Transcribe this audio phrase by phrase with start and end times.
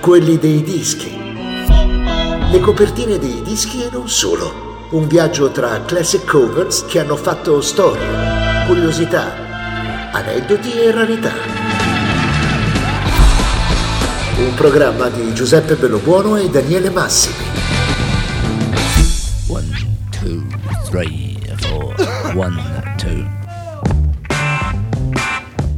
[0.00, 1.14] quelli dei dischi.
[2.50, 4.88] Le copertine dei dischi e non solo.
[4.90, 11.32] Un viaggio tra classic covers che hanno fatto storia, curiosità, aneddoti e rarità.
[14.38, 17.34] Un programma di Giuseppe Bellobuono e Daniele Massimi.
[19.48, 19.68] One,
[20.10, 20.42] two,
[20.88, 21.94] three, four.
[22.34, 23.28] One, two.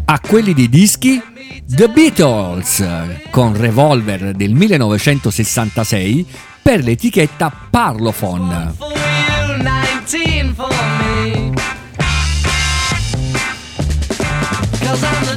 [0.05, 1.31] A quelli dei dischi
[1.75, 2.85] The Beatles
[3.31, 6.27] con Revolver del 1966
[6.61, 8.75] per l'etichetta Parlophone.
[8.77, 11.55] for you, 19 for me.
[14.81, 15.32] Cause I'm the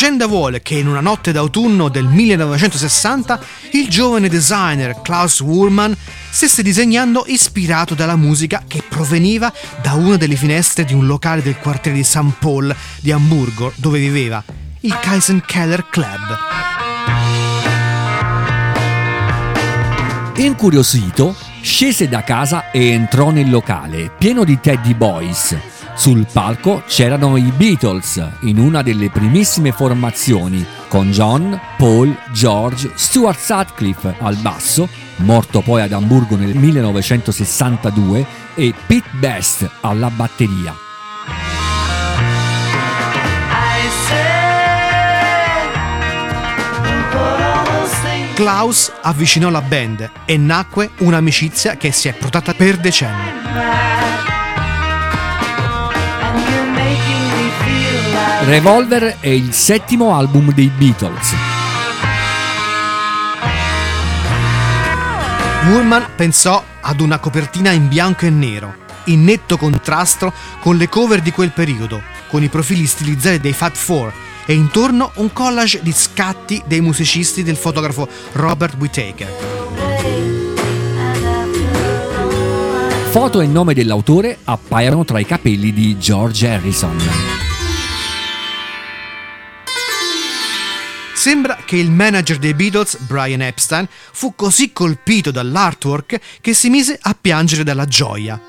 [0.00, 3.40] Leggenda vuole che in una notte d'autunno del 1960
[3.72, 5.92] il giovane designer Klaus Wurman
[6.30, 11.56] stesse disegnando ispirato dalla musica che proveniva da una delle finestre di un locale del
[11.56, 12.30] quartiere di St.
[12.38, 14.40] Paul di Amburgo dove viveva,
[14.82, 16.38] il Kaisenkeller Club.
[20.36, 25.77] Incuriosito, scese da casa e entrò nel locale, pieno di Teddy Boys.
[25.98, 33.40] Sul palco c'erano i Beatles, in una delle primissime formazioni, con John, Paul, George, Stuart
[33.40, 40.72] Sutcliffe al basso, morto poi ad Amburgo nel 1962, e Pete Best alla batteria.
[48.34, 54.27] Klaus avvicinò la band e nacque un'amicizia che si è protratta per decenni.
[58.48, 61.34] Revolver è il settimo album dei Beatles.
[65.66, 68.74] Woolman pensò ad una copertina in bianco e nero,
[69.04, 73.76] in netto contrasto con le cover di quel periodo, con i profili stilizzati dei Fat
[73.76, 74.10] Four
[74.46, 79.28] e intorno un collage di scatti dei musicisti del fotografo Robert Whittaker.
[83.10, 87.47] Foto e nome dell'autore appaiono tra i capelli di George Harrison.
[91.28, 96.98] Sembra che il manager dei Beatles, Brian Epstein, fu così colpito dall'artwork che si mise
[96.98, 98.40] a piangere dalla gioia.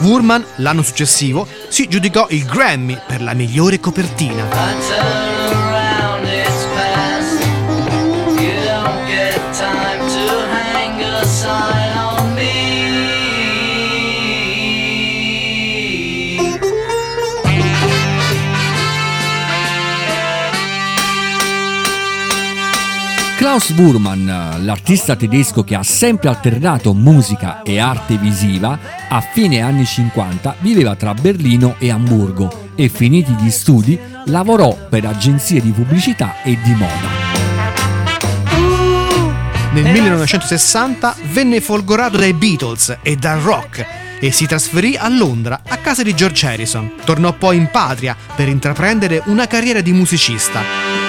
[0.00, 4.48] Wurman, l'anno successivo, si giudicò il Grammy per la migliore copertina.
[11.42, 11.79] I
[23.50, 28.78] Klaus Burman, l'artista tedesco che ha sempre alternato musica e arte visiva,
[29.08, 35.04] a fine anni 50 viveva tra Berlino e Amburgo e finiti gli studi lavorò per
[35.04, 37.08] agenzie di pubblicità e di moda.
[39.72, 43.84] Nel 1960 venne folgorato dai Beatles e dal rock
[44.20, 46.92] e si trasferì a Londra a casa di George Harrison.
[47.02, 50.99] Tornò poi in patria per intraprendere una carriera di musicista.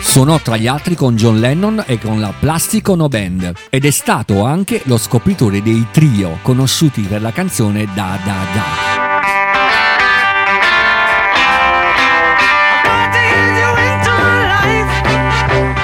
[0.00, 3.90] Suonò tra gli altri con John Lennon e con la Plastic Ono Band ed è
[3.90, 9.06] stato anche lo scopritore dei trio conosciuti per la canzone Da Da Da.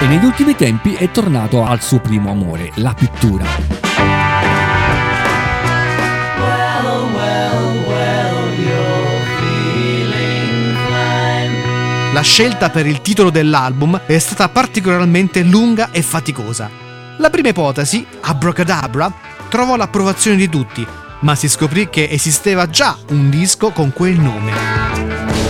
[0.00, 3.83] E negli ultimi tempi è tornato al suo primo amore, la pittura.
[12.14, 16.70] La scelta per il titolo dell'album è stata particolarmente lunga e faticosa.
[17.18, 19.12] La prima ipotesi, Abracadabra,
[19.48, 20.86] trovò l'approvazione di tutti,
[21.22, 25.43] ma si scoprì che esisteva già un disco con quel nome.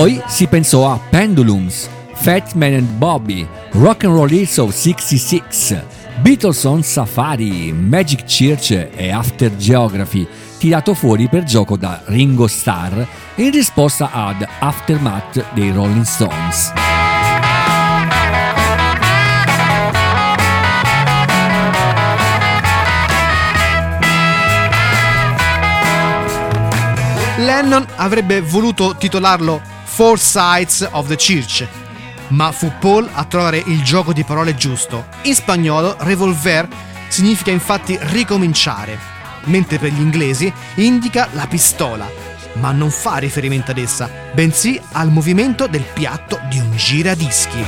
[0.00, 5.84] Poi si pensò a Pendulums, Fat Man and Bobby, Rock and Roll Hits of 66,
[6.22, 10.26] Beatles on Safari, Magic Church e After Geography,
[10.56, 12.98] tirato fuori per gioco da Ringo Starr
[13.34, 16.72] in risposta ad Aftermath dei Rolling Stones.
[27.36, 29.60] Lennon avrebbe voluto titolarlo
[30.00, 31.68] Four Sides of the Church,
[32.28, 35.08] ma fu Paul a trovare il gioco di parole giusto.
[35.24, 36.66] In spagnolo, revolver
[37.08, 38.98] significa infatti ricominciare,
[39.44, 42.10] mentre per gli inglesi indica la pistola,
[42.54, 47.62] ma non fa riferimento ad essa, bensì al movimento del piatto di un giradischi.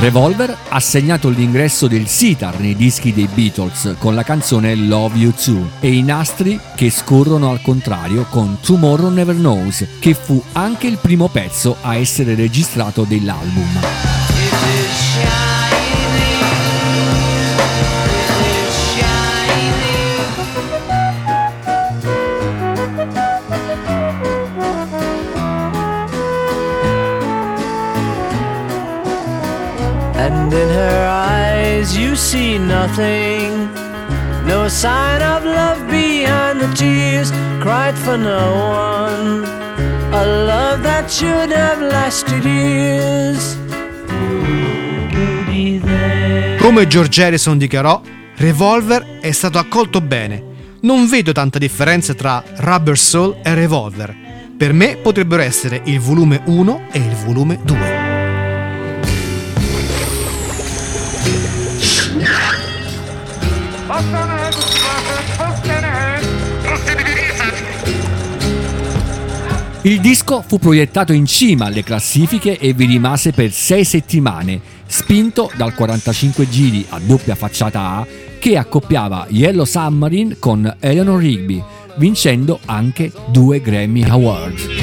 [0.00, 5.32] Revolver ha segnato l'ingresso del sitar nei dischi dei Beatles con la canzone Love You
[5.32, 10.86] Too e i nastri che scorrono al contrario con Tomorrow Never Knows, che fu anche
[10.86, 14.17] il primo pezzo a essere registrato dell'album.
[32.18, 33.70] See nothing.
[34.44, 37.30] No sign of love behind the tears
[37.60, 39.44] cried for no one.
[40.10, 43.56] A love that should have lasted years.
[46.58, 48.00] Come George Harrison dichiarò,
[48.36, 50.44] Revolver è stato accolto bene.
[50.80, 54.14] Non vedo tanta differenza tra Rubber Soul e Revolver.
[54.56, 57.97] Per me potrebbero essere il volume 1 e il volume 2.
[69.82, 75.52] Il disco fu proiettato in cima alle classifiche e vi rimase per sei settimane, spinto
[75.54, 78.06] dal 45 giri a doppia facciata A
[78.40, 81.62] che accoppiava Yellow Submarine con Eleanor Rigby,
[81.96, 84.77] vincendo anche due Grammy Awards.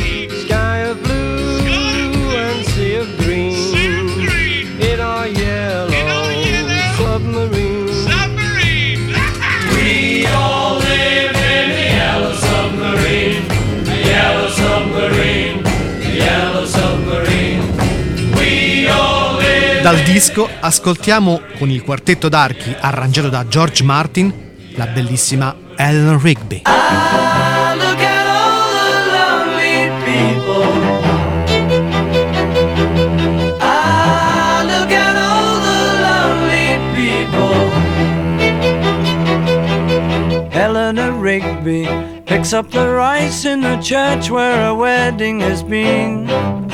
[20.15, 24.33] Disco ascoltiamo con il quartetto d'archi arrangiato da George Martin
[24.75, 26.61] la bellissima Eleanor Rigby.
[30.05, 30.77] People.
[33.59, 34.63] Ah.
[40.53, 41.89] Eleanor Rigby
[42.23, 46.73] picks up the rice in the church where a wedding has been.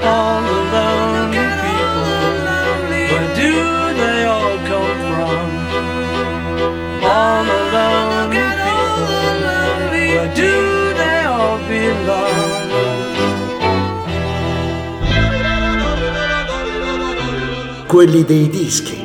[18.01, 19.00] Quelli dei dischi.